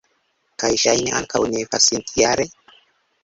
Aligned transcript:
Kaj 0.63 0.69
ŝajne 0.83 1.11
ankaŭ 1.19 1.43
ne 1.53 1.61
pasintjare? 1.75 2.47